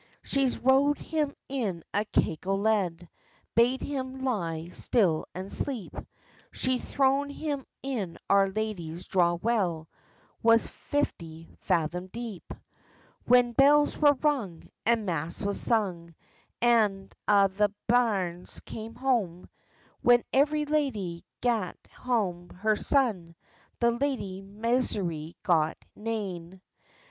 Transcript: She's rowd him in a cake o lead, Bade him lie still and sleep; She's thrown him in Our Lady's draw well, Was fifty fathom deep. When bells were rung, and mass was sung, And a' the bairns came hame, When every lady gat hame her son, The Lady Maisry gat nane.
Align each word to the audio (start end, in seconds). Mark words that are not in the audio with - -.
She's 0.23 0.57
rowd 0.57 0.97
him 0.97 1.35
in 1.47 1.83
a 1.93 2.05
cake 2.05 2.47
o 2.47 2.55
lead, 2.55 3.07
Bade 3.53 3.83
him 3.83 4.23
lie 4.23 4.69
still 4.69 5.27
and 5.35 5.53
sleep; 5.53 5.93
She's 6.51 6.83
thrown 6.83 7.29
him 7.29 7.67
in 7.83 8.17
Our 8.27 8.49
Lady's 8.49 9.05
draw 9.05 9.35
well, 9.35 9.87
Was 10.41 10.67
fifty 10.67 11.55
fathom 11.59 12.07
deep. 12.07 12.51
When 13.25 13.51
bells 13.51 13.95
were 13.95 14.17
rung, 14.23 14.69
and 14.87 15.05
mass 15.05 15.43
was 15.43 15.61
sung, 15.61 16.15
And 16.63 17.13
a' 17.27 17.47
the 17.49 17.71
bairns 17.85 18.59
came 18.61 18.95
hame, 18.95 19.51
When 20.01 20.23
every 20.33 20.65
lady 20.65 21.23
gat 21.41 21.77
hame 22.03 22.49
her 22.49 22.75
son, 22.75 23.35
The 23.77 23.91
Lady 23.91 24.41
Maisry 24.41 25.35
gat 25.45 25.77
nane. 25.95 26.59